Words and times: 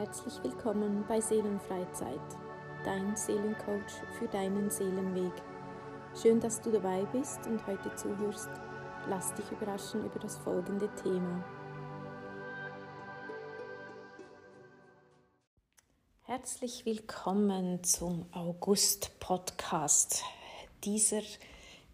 Herzlich 0.00 0.42
willkommen 0.42 1.04
bei 1.06 1.20
Seelenfreizeit, 1.20 2.18
dein 2.86 3.14
Seelencoach 3.14 4.00
für 4.18 4.26
deinen 4.28 4.70
Seelenweg. 4.70 5.34
Schön, 6.18 6.40
dass 6.40 6.58
du 6.62 6.72
dabei 6.72 7.04
bist 7.12 7.46
und 7.46 7.66
heute 7.66 7.94
zuhörst. 7.96 8.48
Lass 9.10 9.34
dich 9.34 9.44
überraschen 9.52 10.06
über 10.06 10.18
das 10.18 10.38
folgende 10.38 10.88
Thema. 10.94 11.44
Herzlich 16.22 16.86
willkommen 16.86 17.84
zum 17.84 18.24
August-Podcast. 18.32 20.24
Dieser 20.82 21.20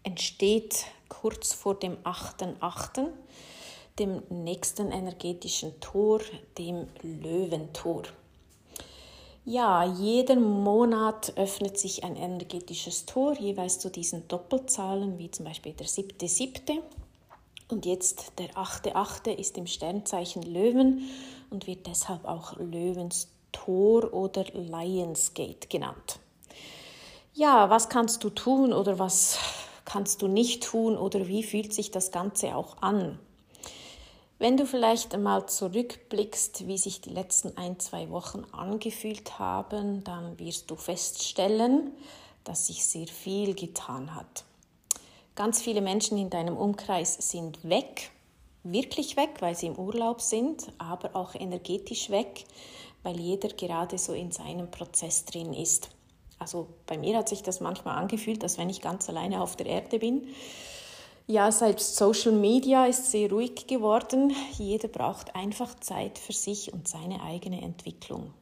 entsteht 0.03 0.85
kurz 1.09 1.51
vor 1.51 1.75
dem 1.75 1.97
8.8 2.03 3.09
dem 3.99 4.21
nächsten 4.29 4.91
energetischen 4.91 5.79
Tor, 5.79 6.21
dem 6.57 6.87
Löwentor. 7.01 8.03
Ja, 9.45 9.85
jeden 9.85 10.43
Monat 10.43 11.31
öffnet 11.37 11.79
sich 11.79 12.03
ein 12.03 12.17
energetisches 12.17 13.05
Tor, 13.05 13.33
jeweils 13.39 13.79
zu 13.79 13.89
diesen 13.89 14.27
Doppelzahlen, 14.27 15.17
wie 15.17 15.31
zum 15.31 15.45
Beispiel 15.45 15.71
der 15.71 15.87
siebte, 15.87 16.27
siebte. 16.27 16.83
Und 17.69 17.85
jetzt 17.85 18.33
der 18.39 18.57
achte, 18.57 18.95
achte 18.95 19.31
ist 19.31 19.57
im 19.57 19.67
Sternzeichen 19.67 20.43
Löwen 20.43 21.09
und 21.49 21.65
wird 21.65 21.87
deshalb 21.87 22.25
auch 22.25 22.57
Löwens 22.57 23.29
Tor 23.53 24.13
oder 24.13 24.43
Lionsgate 24.53 25.67
genannt. 25.69 26.19
Ja, 27.33 27.69
was 27.69 27.87
kannst 27.87 28.23
du 28.23 28.29
tun 28.29 28.73
oder 28.73 28.99
was 28.99 29.39
kannst 29.85 30.21
du 30.21 30.27
nicht 30.27 30.63
tun 30.63 30.97
oder 30.97 31.27
wie 31.27 31.43
fühlt 31.43 31.73
sich 31.73 31.91
das 31.91 32.11
Ganze 32.11 32.55
auch 32.55 32.81
an? 32.81 33.19
Wenn 34.39 34.55
du 34.55 34.67
vielleicht 34.67 35.15
einmal 35.15 35.47
zurückblickst, 35.47 36.67
wie 36.67 36.77
sich 36.77 37.01
die 37.01 37.09
letzten 37.09 37.57
ein, 37.57 37.79
zwei 37.79 38.11
Wochen 38.11 38.43
angefühlt 38.51 39.39
haben, 39.39 40.03
dann 40.03 40.37
wirst 40.37 40.69
du 40.69 40.75
feststellen, 40.75 41.91
dass 42.43 42.67
sich 42.67 42.85
sehr 42.85 43.07
viel 43.07 43.55
getan 43.55 44.13
hat. 44.13 44.43
Ganz 45.33 45.61
viele 45.61 45.81
Menschen 45.81 46.19
in 46.19 46.29
deinem 46.29 46.55
Umkreis 46.55 47.15
sind 47.31 47.67
weg, 47.67 48.11
wirklich 48.63 49.17
weg, 49.17 49.37
weil 49.39 49.55
sie 49.55 49.67
im 49.67 49.75
Urlaub 49.75 50.21
sind, 50.21 50.71
aber 50.77 51.15
auch 51.15 51.33
energetisch 51.33 52.11
weg, 52.11 52.45
weil 53.01 53.19
jeder 53.19 53.49
gerade 53.49 53.97
so 53.97 54.13
in 54.13 54.31
seinem 54.31 54.69
Prozess 54.69 55.25
drin 55.25 55.53
ist. 55.53 55.89
Also 56.37 56.67
bei 56.85 56.99
mir 56.99 57.17
hat 57.17 57.29
sich 57.29 57.41
das 57.41 57.59
manchmal 57.59 57.97
angefühlt, 57.97 58.43
als 58.43 58.59
wenn 58.59 58.69
ich 58.69 58.81
ganz 58.81 59.09
alleine 59.09 59.41
auf 59.41 59.55
der 59.55 59.65
Erde 59.65 59.97
bin 59.97 60.27
ja, 61.27 61.51
seit 61.51 61.81
Social 61.81 62.31
Media 62.31 62.85
ist 62.85 63.11
sehr 63.11 63.29
ruhig 63.29 63.67
geworden. 63.67 64.33
Jeder 64.57 64.87
braucht 64.87 65.35
einfach 65.35 65.77
Zeit 65.81 66.17
für 66.17 66.31
sich 66.31 66.71
und 66.71 66.87
seine 66.87 67.21
eigene 67.21 67.61
Entwicklung. 67.61 68.33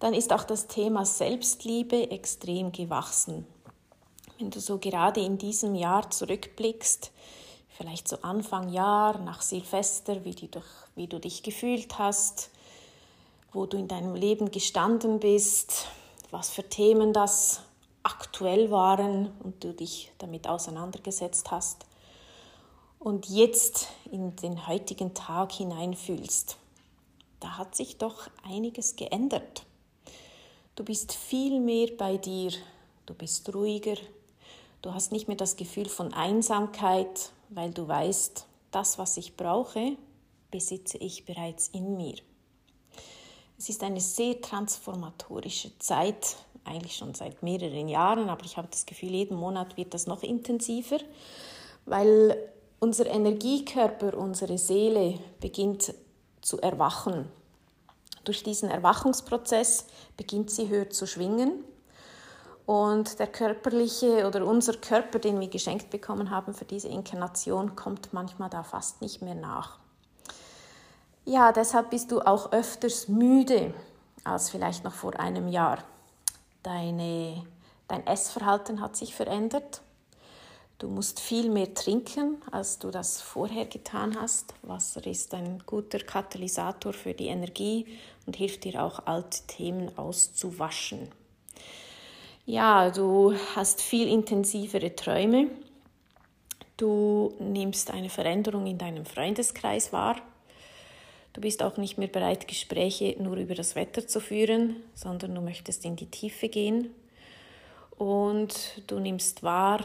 Dann 0.00 0.12
ist 0.12 0.32
auch 0.32 0.42
das 0.42 0.66
Thema 0.66 1.06
Selbstliebe 1.06 2.10
extrem 2.10 2.72
gewachsen. 2.72 3.46
Wenn 4.38 4.50
du 4.50 4.58
so 4.58 4.78
gerade 4.78 5.20
in 5.20 5.38
diesem 5.38 5.76
Jahr 5.76 6.10
zurückblickst, 6.10 7.12
vielleicht 7.68 8.08
so 8.08 8.18
Anfang 8.22 8.70
Jahr, 8.70 9.18
nach 9.18 9.40
Silvester, 9.40 10.24
wie 10.24 10.34
du, 10.34 10.48
wie 10.96 11.06
du 11.06 11.20
dich 11.20 11.44
gefühlt 11.44 11.96
hast, 11.98 12.50
wo 13.52 13.66
du 13.66 13.76
in 13.76 13.86
deinem 13.86 14.16
Leben 14.16 14.50
gestanden 14.50 15.20
bist, 15.20 15.86
was 16.32 16.50
für 16.50 16.68
Themen 16.68 17.12
das 17.12 17.62
aktuell 18.02 18.70
waren 18.70 19.32
und 19.42 19.62
du 19.64 19.72
dich 19.72 20.12
damit 20.18 20.48
auseinandergesetzt 20.48 21.50
hast 21.50 21.86
und 22.98 23.28
jetzt 23.28 23.88
in 24.10 24.34
den 24.36 24.66
heutigen 24.66 25.14
Tag 25.14 25.52
hineinfühlst, 25.52 26.56
da 27.40 27.56
hat 27.56 27.74
sich 27.74 27.98
doch 27.98 28.28
einiges 28.42 28.96
geändert. 28.96 29.64
Du 30.74 30.84
bist 30.84 31.12
viel 31.12 31.60
mehr 31.60 31.88
bei 31.96 32.16
dir, 32.16 32.52
du 33.06 33.14
bist 33.14 33.52
ruhiger, 33.54 33.96
du 34.82 34.92
hast 34.92 35.12
nicht 35.12 35.28
mehr 35.28 35.36
das 35.36 35.56
Gefühl 35.56 35.88
von 35.88 36.12
Einsamkeit, 36.12 37.32
weil 37.50 37.72
du 37.72 37.86
weißt, 37.86 38.46
das, 38.70 38.98
was 38.98 39.16
ich 39.16 39.36
brauche, 39.36 39.96
besitze 40.50 40.98
ich 40.98 41.24
bereits 41.24 41.68
in 41.68 41.96
mir. 41.96 42.16
Es 43.58 43.68
ist 43.68 43.82
eine 43.82 44.00
sehr 44.00 44.40
transformatorische 44.40 45.76
Zeit, 45.78 46.36
eigentlich 46.68 46.96
schon 46.96 47.14
seit 47.14 47.42
mehreren 47.42 47.88
Jahren, 47.88 48.28
aber 48.28 48.44
ich 48.44 48.56
habe 48.56 48.68
das 48.70 48.86
Gefühl, 48.86 49.10
jeden 49.10 49.36
Monat 49.36 49.76
wird 49.76 49.94
das 49.94 50.06
noch 50.06 50.22
intensiver, 50.22 50.98
weil 51.86 52.36
unser 52.80 53.06
Energiekörper, 53.06 54.16
unsere 54.16 54.58
Seele 54.58 55.18
beginnt 55.40 55.94
zu 56.40 56.60
erwachen. 56.60 57.28
Durch 58.24 58.42
diesen 58.42 58.70
Erwachungsprozess 58.70 59.86
beginnt 60.16 60.50
sie 60.50 60.68
höher 60.68 60.90
zu 60.90 61.06
schwingen 61.06 61.64
und 62.66 63.18
der 63.18 63.26
körperliche 63.26 64.26
oder 64.26 64.46
unser 64.46 64.74
Körper, 64.74 65.18
den 65.18 65.40
wir 65.40 65.48
geschenkt 65.48 65.88
bekommen 65.88 66.30
haben 66.30 66.52
für 66.52 66.66
diese 66.66 66.88
Inkarnation, 66.88 67.74
kommt 67.74 68.12
manchmal 68.12 68.50
da 68.50 68.62
fast 68.62 69.00
nicht 69.00 69.22
mehr 69.22 69.34
nach. 69.34 69.78
Ja, 71.24 71.52
deshalb 71.52 71.90
bist 71.90 72.12
du 72.12 72.20
auch 72.20 72.52
öfters 72.52 73.08
müde 73.08 73.72
als 74.24 74.50
vielleicht 74.50 74.84
noch 74.84 74.92
vor 74.92 75.18
einem 75.18 75.48
Jahr. 75.48 75.78
Deine, 76.62 77.44
dein 77.86 78.06
Essverhalten 78.06 78.80
hat 78.80 78.96
sich 78.96 79.14
verändert. 79.14 79.82
Du 80.78 80.88
musst 80.88 81.18
viel 81.18 81.50
mehr 81.50 81.74
trinken, 81.74 82.40
als 82.52 82.78
du 82.78 82.92
das 82.92 83.20
vorher 83.20 83.66
getan 83.66 84.16
hast. 84.20 84.54
Wasser 84.62 85.04
ist 85.06 85.34
ein 85.34 85.62
guter 85.66 85.98
Katalysator 85.98 86.92
für 86.92 87.14
die 87.14 87.26
Energie 87.26 87.86
und 88.26 88.36
hilft 88.36 88.62
dir 88.62 88.84
auch, 88.84 89.06
alte 89.06 89.44
Themen 89.48 89.96
auszuwaschen. 89.98 91.08
Ja, 92.46 92.90
du 92.90 93.34
hast 93.56 93.82
viel 93.82 94.08
intensivere 94.08 94.94
Träume. 94.94 95.48
Du 96.76 97.34
nimmst 97.40 97.90
eine 97.90 98.08
Veränderung 98.08 98.66
in 98.66 98.78
deinem 98.78 99.04
Freundeskreis 99.04 99.92
wahr. 99.92 100.16
Du 101.38 101.42
bist 101.42 101.62
auch 101.62 101.76
nicht 101.76 101.98
mehr 101.98 102.08
bereit, 102.08 102.48
Gespräche 102.48 103.14
nur 103.22 103.36
über 103.36 103.54
das 103.54 103.76
Wetter 103.76 104.04
zu 104.04 104.18
führen, 104.18 104.74
sondern 104.94 105.36
du 105.36 105.40
möchtest 105.40 105.84
in 105.84 105.94
die 105.94 106.10
Tiefe 106.10 106.48
gehen. 106.48 106.90
Und 107.96 108.82
du 108.88 108.98
nimmst 108.98 109.44
wahr, 109.44 109.84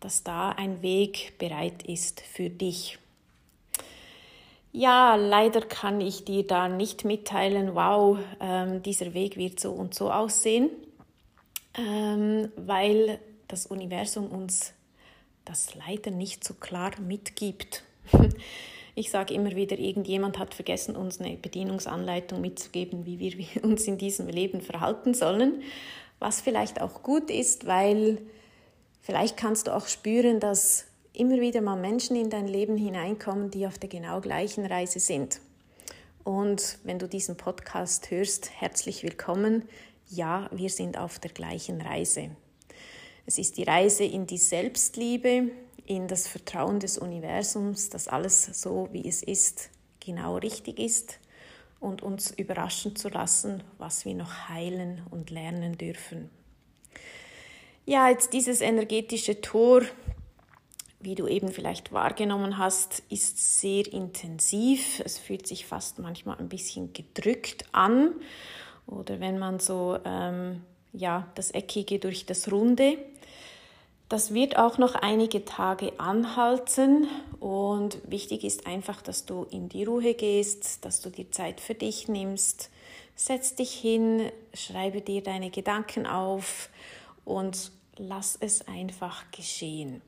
dass 0.00 0.24
da 0.24 0.50
ein 0.50 0.82
Weg 0.82 1.38
bereit 1.38 1.84
ist 1.84 2.20
für 2.20 2.50
dich. 2.50 2.98
Ja, 4.72 5.14
leider 5.14 5.62
kann 5.62 6.02
ich 6.02 6.26
dir 6.26 6.46
da 6.46 6.68
nicht 6.68 7.06
mitteilen, 7.06 7.74
wow, 7.74 8.18
ähm, 8.38 8.82
dieser 8.82 9.14
Weg 9.14 9.38
wird 9.38 9.58
so 9.60 9.72
und 9.72 9.94
so 9.94 10.12
aussehen, 10.12 10.68
ähm, 11.78 12.52
weil 12.56 13.20
das 13.48 13.64
Universum 13.64 14.30
uns 14.30 14.74
das 15.46 15.74
leider 15.74 16.10
nicht 16.10 16.44
so 16.44 16.52
klar 16.52 16.90
mitgibt. 17.00 17.84
Ich 18.96 19.10
sage 19.10 19.34
immer 19.34 19.56
wieder, 19.56 19.78
irgendjemand 19.78 20.38
hat 20.38 20.54
vergessen, 20.54 20.94
uns 20.94 21.20
eine 21.20 21.36
Bedienungsanleitung 21.36 22.40
mitzugeben, 22.40 23.06
wie 23.06 23.18
wir 23.18 23.36
uns 23.64 23.86
in 23.86 23.98
diesem 23.98 24.28
Leben 24.28 24.60
verhalten 24.60 25.14
sollen. 25.14 25.62
Was 26.20 26.40
vielleicht 26.40 26.80
auch 26.80 27.02
gut 27.02 27.30
ist, 27.30 27.66
weil 27.66 28.18
vielleicht 29.02 29.36
kannst 29.36 29.66
du 29.66 29.74
auch 29.74 29.88
spüren, 29.88 30.38
dass 30.38 30.86
immer 31.12 31.40
wieder 31.40 31.60
mal 31.60 31.76
Menschen 31.76 32.16
in 32.16 32.30
dein 32.30 32.46
Leben 32.46 32.76
hineinkommen, 32.76 33.50
die 33.50 33.66
auf 33.66 33.78
der 33.78 33.88
genau 33.88 34.20
gleichen 34.20 34.64
Reise 34.64 35.00
sind. 35.00 35.40
Und 36.22 36.78
wenn 36.84 36.98
du 36.98 37.08
diesen 37.08 37.36
Podcast 37.36 38.10
hörst, 38.10 38.50
herzlich 38.60 39.02
willkommen. 39.02 39.68
Ja, 40.08 40.48
wir 40.52 40.70
sind 40.70 40.96
auf 40.96 41.18
der 41.18 41.32
gleichen 41.32 41.80
Reise. 41.80 42.30
Es 43.26 43.38
ist 43.38 43.56
die 43.56 43.64
Reise 43.64 44.04
in 44.04 44.26
die 44.26 44.38
Selbstliebe, 44.38 45.50
in 45.86 46.08
das 46.08 46.26
Vertrauen 46.26 46.80
des 46.80 46.98
Universums, 46.98 47.90
dass 47.90 48.08
alles 48.08 48.44
so, 48.60 48.88
wie 48.92 49.06
es 49.06 49.22
ist, 49.22 49.70
genau 50.00 50.36
richtig 50.36 50.78
ist 50.78 51.18
und 51.80 52.02
uns 52.02 52.30
überraschen 52.30 52.96
zu 52.96 53.08
lassen, 53.08 53.62
was 53.78 54.04
wir 54.04 54.14
noch 54.14 54.48
heilen 54.48 55.02
und 55.10 55.30
lernen 55.30 55.76
dürfen. 55.76 56.30
Ja, 57.86 58.08
jetzt 58.08 58.32
dieses 58.32 58.62
energetische 58.62 59.42
Tor, 59.42 59.82
wie 61.00 61.14
du 61.14 61.26
eben 61.26 61.48
vielleicht 61.48 61.92
wahrgenommen 61.92 62.56
hast, 62.56 63.02
ist 63.10 63.60
sehr 63.60 63.86
intensiv. 63.92 65.02
Es 65.04 65.18
fühlt 65.18 65.46
sich 65.46 65.66
fast 65.66 65.98
manchmal 65.98 66.38
ein 66.38 66.48
bisschen 66.48 66.94
gedrückt 66.94 67.66
an. 67.72 68.14
Oder 68.86 69.20
wenn 69.20 69.38
man 69.38 69.60
so 69.60 69.98
ähm, 70.06 70.62
ja, 70.94 71.28
das 71.34 71.50
Eckige 71.50 71.98
durch 71.98 72.24
das 72.24 72.50
Runde 72.50 72.96
das 74.08 74.34
wird 74.34 74.58
auch 74.58 74.78
noch 74.78 74.94
einige 74.94 75.44
Tage 75.44 75.98
anhalten 75.98 77.08
und 77.40 77.98
wichtig 78.08 78.44
ist 78.44 78.66
einfach, 78.66 79.00
dass 79.00 79.24
du 79.24 79.44
in 79.50 79.68
die 79.68 79.84
Ruhe 79.84 80.14
gehst, 80.14 80.84
dass 80.84 81.00
du 81.00 81.10
dir 81.10 81.30
Zeit 81.30 81.60
für 81.60 81.74
dich 81.74 82.08
nimmst. 82.08 82.70
Setz 83.16 83.54
dich 83.54 83.72
hin, 83.72 84.30
schreibe 84.52 85.00
dir 85.00 85.22
deine 85.22 85.50
Gedanken 85.50 86.06
auf 86.06 86.68
und 87.24 87.72
lass 87.96 88.36
es 88.38 88.66
einfach 88.68 89.30
geschehen. 89.30 90.02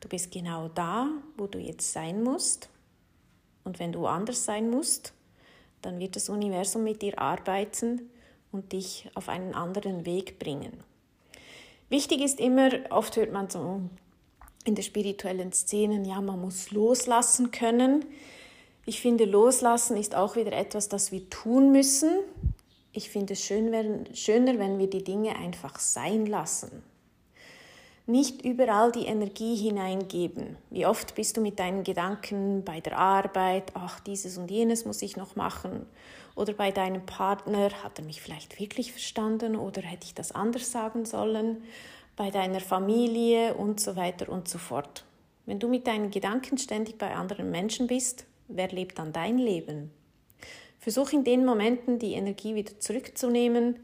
Du 0.00 0.08
bist 0.08 0.32
genau 0.32 0.68
da, 0.68 1.08
wo 1.36 1.46
du 1.46 1.58
jetzt 1.58 1.92
sein 1.92 2.22
musst. 2.22 2.68
Und 3.64 3.78
wenn 3.78 3.92
du 3.92 4.06
anders 4.06 4.44
sein 4.44 4.70
musst, 4.70 5.12
dann 5.82 5.98
wird 5.98 6.16
das 6.16 6.28
Universum 6.28 6.82
mit 6.82 7.02
dir 7.02 7.18
arbeiten 7.18 8.10
und 8.50 8.72
dich 8.72 9.10
auf 9.14 9.28
einen 9.28 9.54
anderen 9.54 10.06
Weg 10.06 10.38
bringen. 10.38 10.82
Wichtig 11.92 12.22
ist 12.22 12.40
immer, 12.40 12.70
oft 12.88 13.16
hört 13.16 13.34
man 13.34 13.50
so 13.50 13.82
in 14.64 14.74
der 14.74 14.82
spirituellen 14.82 15.52
Szenen, 15.52 16.06
ja, 16.06 16.22
man 16.22 16.40
muss 16.40 16.70
loslassen 16.70 17.50
können. 17.50 18.06
Ich 18.86 19.02
finde, 19.02 19.26
loslassen 19.26 19.98
ist 19.98 20.14
auch 20.14 20.34
wieder 20.34 20.54
etwas, 20.54 20.88
das 20.88 21.12
wir 21.12 21.28
tun 21.28 21.70
müssen. 21.70 22.08
Ich 22.94 23.10
finde 23.10 23.34
es 23.34 23.44
schön, 23.44 23.72
wenn, 23.72 24.06
schöner, 24.14 24.58
wenn 24.58 24.78
wir 24.78 24.88
die 24.88 25.04
Dinge 25.04 25.36
einfach 25.36 25.78
sein 25.78 26.24
lassen. 26.24 26.82
Nicht 28.06 28.44
überall 28.44 28.90
die 28.90 29.06
Energie 29.06 29.54
hineingeben. 29.54 30.56
Wie 30.70 30.86
oft 30.86 31.14
bist 31.14 31.36
du 31.36 31.40
mit 31.40 31.60
deinen 31.60 31.84
Gedanken 31.84 32.64
bei 32.64 32.80
der 32.80 32.98
Arbeit, 32.98 33.70
ach, 33.74 34.00
dieses 34.00 34.38
und 34.38 34.50
jenes 34.50 34.84
muss 34.84 35.02
ich 35.02 35.16
noch 35.16 35.36
machen. 35.36 35.86
Oder 36.34 36.52
bei 36.52 36.72
deinem 36.72 37.06
Partner, 37.06 37.70
hat 37.84 38.00
er 38.00 38.04
mich 38.04 38.20
vielleicht 38.20 38.58
wirklich 38.58 38.90
verstanden 38.90 39.54
oder 39.54 39.82
hätte 39.82 40.06
ich 40.06 40.14
das 40.14 40.32
anders 40.32 40.72
sagen 40.72 41.04
sollen? 41.04 41.62
Bei 42.16 42.30
deiner 42.30 42.60
Familie 42.60 43.54
und 43.54 43.78
so 43.78 43.94
weiter 43.94 44.28
und 44.30 44.48
so 44.48 44.58
fort. 44.58 45.04
Wenn 45.46 45.60
du 45.60 45.68
mit 45.68 45.86
deinen 45.86 46.10
Gedanken 46.10 46.58
ständig 46.58 46.98
bei 46.98 47.14
anderen 47.14 47.52
Menschen 47.52 47.86
bist, 47.86 48.26
wer 48.48 48.68
lebt 48.68 48.98
dann 48.98 49.12
dein 49.12 49.38
Leben? 49.38 49.92
Versuch 50.80 51.12
in 51.12 51.22
den 51.22 51.44
Momenten 51.44 52.00
die 52.00 52.14
Energie 52.14 52.56
wieder 52.56 52.80
zurückzunehmen, 52.80 53.76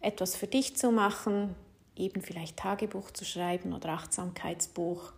etwas 0.00 0.34
für 0.34 0.48
dich 0.48 0.76
zu 0.76 0.90
machen, 0.90 1.54
eben 2.00 2.22
vielleicht 2.22 2.56
Tagebuch 2.56 3.10
zu 3.10 3.24
schreiben 3.24 3.72
oder 3.72 3.90
Achtsamkeitsbuch 3.90 5.12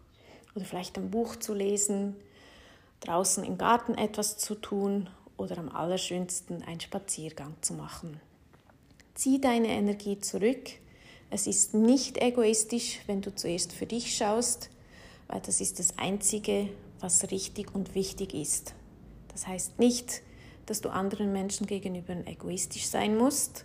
oder 0.55 0.65
vielleicht 0.65 0.99
ein 0.99 1.11
Buch 1.11 1.37
zu 1.37 1.55
lesen, 1.55 2.17
draußen 3.01 3.45
im 3.45 3.59
Garten 3.59 3.95
etwas 3.95 4.39
zu 4.39 4.55
tun 4.55 5.09
oder 5.37 5.59
am 5.59 5.69
allerschönsten 5.69 6.63
einen 6.63 6.81
Spaziergang 6.81 7.55
zu 7.63 7.75
machen. 7.75 8.21
Zieh 9.15 9.41
deine 9.41 9.69
Energie 9.69 10.19
zurück. 10.19 10.71
Es 11.31 11.47
ist 11.47 11.75
nicht 11.75 12.19
egoistisch, 12.19 13.01
wenn 13.07 13.23
du 13.23 13.35
zuerst 13.35 13.73
für 13.73 13.87
dich 13.87 14.17
schaust, 14.17 14.71
weil 15.29 15.41
das 15.41 15.61
ist 15.61 15.79
das 15.79 15.99
Einzige, 15.99 16.69
was 17.01 17.31
richtig 17.31 17.75
und 17.75 17.95
wichtig 17.95 18.35
ist. 18.35 18.75
Das 19.33 19.47
heißt 19.47 19.79
nicht, 19.79 20.23
dass 20.67 20.81
du 20.81 20.91
anderen 20.91 21.33
Menschen 21.33 21.67
gegenüber 21.67 22.15
egoistisch 22.27 22.87
sein 22.87 23.17
musst, 23.17 23.65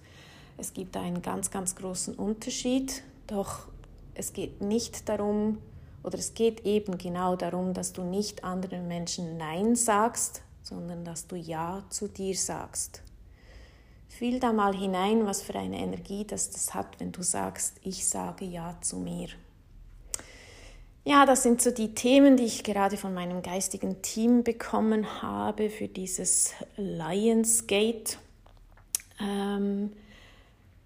es 0.57 0.73
gibt 0.73 0.97
einen 0.97 1.21
ganz, 1.21 1.51
ganz 1.51 1.75
großen 1.75 2.15
Unterschied, 2.15 3.03
doch 3.27 3.67
es 4.13 4.33
geht 4.33 4.61
nicht 4.61 5.07
darum, 5.07 5.59
oder 6.03 6.17
es 6.17 6.33
geht 6.33 6.65
eben 6.65 6.97
genau 6.97 7.35
darum, 7.35 7.73
dass 7.73 7.93
du 7.93 8.03
nicht 8.03 8.43
anderen 8.43 8.87
Menschen 8.87 9.37
Nein 9.37 9.75
sagst, 9.75 10.41
sondern 10.63 11.05
dass 11.05 11.27
du 11.27 11.35
Ja 11.35 11.83
zu 11.89 12.07
dir 12.07 12.35
sagst. 12.35 13.03
Fühl 14.07 14.39
da 14.39 14.53
mal 14.53 14.75
hinein, 14.75 15.25
was 15.25 15.41
für 15.41 15.55
eine 15.55 15.77
Energie 15.77 16.25
das, 16.25 16.49
das 16.49 16.73
hat, 16.73 16.99
wenn 16.99 17.11
du 17.11 17.21
sagst, 17.21 17.75
ich 17.83 18.07
sage 18.07 18.45
Ja 18.45 18.77
zu 18.81 18.97
mir. 18.97 19.27
Ja, 21.03 21.25
das 21.25 21.43
sind 21.43 21.61
so 21.61 21.71
die 21.71 21.93
Themen, 21.93 22.35
die 22.35 22.43
ich 22.43 22.63
gerade 22.63 22.97
von 22.97 23.13
meinem 23.13 23.41
geistigen 23.41 24.01
Team 24.01 24.43
bekommen 24.43 25.21
habe 25.21 25.69
für 25.69 25.87
dieses 25.87 26.53
Lionsgate. 26.75 28.17
Ähm, 29.21 29.93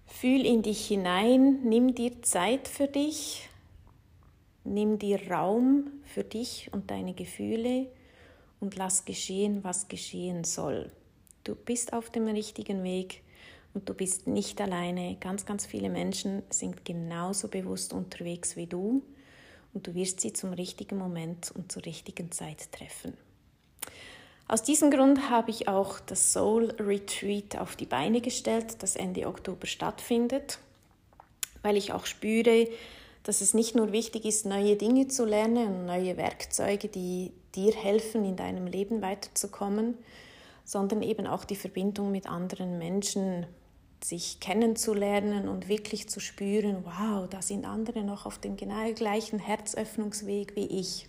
Fühl 0.06 0.44
in 0.46 0.62
dich 0.62 0.86
hinein, 0.86 1.62
nimm 1.64 1.94
dir 1.94 2.22
Zeit 2.22 2.68
für 2.68 2.86
dich, 2.86 3.48
nimm 4.64 4.98
dir 4.98 5.30
Raum 5.30 5.90
für 6.04 6.24
dich 6.24 6.70
und 6.72 6.90
deine 6.90 7.14
Gefühle 7.14 7.86
und 8.60 8.76
lass 8.76 9.04
geschehen, 9.04 9.64
was 9.64 9.88
geschehen 9.88 10.44
soll. 10.44 10.90
Du 11.44 11.56
bist 11.56 11.92
auf 11.92 12.10
dem 12.10 12.28
richtigen 12.28 12.84
Weg 12.84 13.22
und 13.74 13.88
du 13.88 13.94
bist 13.94 14.26
nicht 14.26 14.60
alleine. 14.60 15.16
Ganz, 15.18 15.44
ganz 15.44 15.66
viele 15.66 15.90
Menschen 15.90 16.42
sind 16.50 16.84
genauso 16.84 17.48
bewusst 17.48 17.92
unterwegs 17.92 18.56
wie 18.56 18.66
du 18.66 19.02
und 19.74 19.86
du 19.86 19.94
wirst 19.94 20.20
sie 20.20 20.32
zum 20.32 20.52
richtigen 20.52 20.98
Moment 20.98 21.50
und 21.50 21.72
zur 21.72 21.84
richtigen 21.84 22.30
Zeit 22.30 22.70
treffen. 22.70 23.14
Aus 24.52 24.62
diesem 24.62 24.90
Grund 24.90 25.30
habe 25.30 25.50
ich 25.50 25.66
auch 25.66 25.98
das 25.98 26.34
Soul 26.34 26.74
Retreat 26.78 27.56
auf 27.56 27.74
die 27.74 27.86
Beine 27.86 28.20
gestellt, 28.20 28.82
das 28.82 28.96
Ende 28.96 29.26
Oktober 29.26 29.66
stattfindet, 29.66 30.58
weil 31.62 31.78
ich 31.78 31.94
auch 31.94 32.04
spüre, 32.04 32.68
dass 33.22 33.40
es 33.40 33.54
nicht 33.54 33.74
nur 33.74 33.92
wichtig 33.92 34.26
ist, 34.26 34.44
neue 34.44 34.76
Dinge 34.76 35.08
zu 35.08 35.24
lernen 35.24 35.68
und 35.68 35.86
neue 35.86 36.18
Werkzeuge, 36.18 36.88
die 36.88 37.32
dir 37.54 37.72
helfen, 37.72 38.26
in 38.26 38.36
deinem 38.36 38.66
Leben 38.66 39.00
weiterzukommen, 39.00 39.96
sondern 40.66 41.00
eben 41.00 41.26
auch 41.26 41.46
die 41.46 41.56
Verbindung 41.56 42.12
mit 42.12 42.26
anderen 42.26 42.76
Menschen, 42.76 43.46
sich 44.04 44.38
kennenzulernen 44.38 45.48
und 45.48 45.68
wirklich 45.68 46.10
zu 46.10 46.20
spüren, 46.20 46.84
wow, 46.84 47.26
da 47.26 47.40
sind 47.40 47.64
andere 47.64 48.04
noch 48.04 48.26
auf 48.26 48.36
dem 48.36 48.58
genau 48.58 48.92
gleichen 48.92 49.38
Herzöffnungsweg 49.38 50.56
wie 50.56 50.66
ich. 50.66 51.08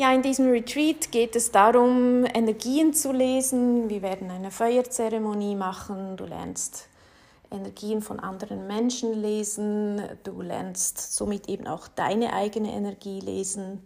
Ja, 0.00 0.12
in 0.12 0.22
diesem 0.22 0.48
Retreat 0.48 1.10
geht 1.10 1.34
es 1.34 1.50
darum, 1.50 2.24
Energien 2.24 2.94
zu 2.94 3.10
lesen. 3.10 3.90
Wir 3.90 4.00
werden 4.00 4.30
eine 4.30 4.52
Feuerzeremonie 4.52 5.56
machen. 5.56 6.16
Du 6.16 6.24
lernst 6.24 6.86
Energien 7.50 8.00
von 8.00 8.20
anderen 8.20 8.68
Menschen 8.68 9.12
lesen. 9.12 10.00
Du 10.22 10.40
lernst 10.40 11.16
somit 11.16 11.48
eben 11.48 11.66
auch 11.66 11.88
deine 11.88 12.32
eigene 12.32 12.72
Energie 12.74 13.18
lesen. 13.18 13.82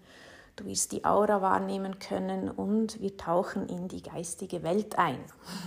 Du 0.57 0.67
wirst 0.67 0.93
die 0.93 1.07
Aura 1.07 1.41
wahrnehmen 1.41 1.99
können 1.99 2.51
und 2.51 3.01
wir 3.01 3.17
tauchen 3.17 3.67
in 3.71 3.89
die 3.89 4.03
geistige 4.03 4.63
Welt 4.63 4.99
ein. 4.99 5.19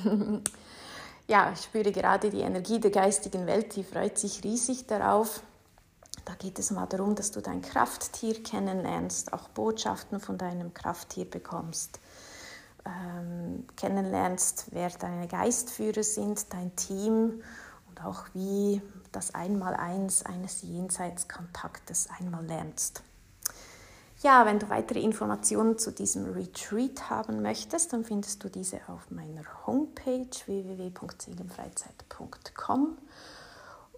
ja, 1.27 1.51
ich 1.55 1.61
spüre 1.63 1.91
gerade 1.91 2.29
die 2.29 2.41
Energie 2.41 2.79
der 2.79 2.91
geistigen 2.91 3.47
Welt, 3.47 3.75
die 3.75 3.83
freut 3.83 4.19
sich 4.19 4.43
riesig 4.43 4.85
darauf. 4.85 5.41
Da 6.25 6.33
geht 6.33 6.57
es 6.57 6.71
mal 6.71 6.87
darum, 6.87 7.13
dass 7.15 7.29
du 7.31 7.41
dein 7.41 7.61
Krafttier 7.61 8.41
kennenlernst, 8.41 9.31
auch 9.31 9.47
Botschaften 9.49 10.19
von 10.19 10.39
deinem 10.39 10.73
Krafttier 10.73 11.29
bekommst, 11.29 11.99
ähm, 12.85 13.67
kennenlernst, 13.77 14.65
wer 14.71 14.89
deine 14.89 15.27
Geistführer 15.27 16.01
sind, 16.03 16.51
dein 16.51 16.75
Team 16.75 17.43
und 17.89 18.03
auch 18.03 18.23
wie 18.33 18.81
das 19.11 19.35
Einmaleins 19.35 20.25
eines 20.25 20.63
Jenseitskontaktes 20.63 22.09
einmal 22.19 22.43
lernst. 22.45 23.03
Ja, 24.21 24.45
wenn 24.45 24.59
du 24.59 24.69
weitere 24.69 25.01
Informationen 25.01 25.77
zu 25.77 25.91
diesem 25.91 26.31
Retreat 26.33 27.11
haben 27.11 27.43
möchtest, 27.43 27.93
dann 27.93 28.03
findest 28.03 28.43
du 28.43 28.49
diese 28.49 28.81
auf 28.87 29.11
meiner 29.11 29.43
Homepage 29.67 30.25
www.seelenfreizeit.com. 30.47 32.97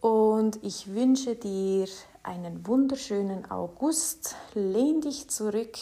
Und 0.01 0.61
ich 0.63 0.93
wünsche 0.93 1.35
dir 1.35 1.87
einen 2.27 2.67
wunderschönen 2.67 3.49
August. 3.49 4.35
Lehn 4.53 5.01
dich 5.01 5.29
zurück, 5.29 5.77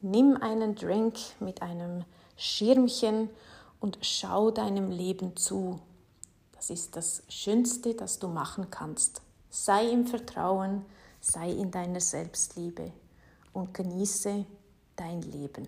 nimm 0.00 0.36
einen 0.36 0.76
Drink 0.76 1.18
mit 1.40 1.60
einem 1.60 2.04
Schirmchen 2.36 3.28
und 3.80 3.98
schau 4.00 4.52
deinem 4.52 4.90
Leben 4.90 5.36
zu. 5.36 5.80
Das 6.52 6.70
ist 6.70 6.94
das 6.94 7.24
Schönste, 7.28 7.94
das 7.94 8.20
du 8.20 8.28
machen 8.28 8.70
kannst. 8.70 9.22
Sei 9.50 9.90
im 9.90 10.06
Vertrauen, 10.06 10.84
sei 11.20 11.50
in 11.50 11.72
deiner 11.72 12.00
Selbstliebe 12.00 12.92
und 13.52 13.74
genieße 13.74 14.46
dein 14.94 15.20
Leben. 15.22 15.66